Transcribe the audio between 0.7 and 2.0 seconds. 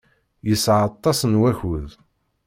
aṭas n wakud.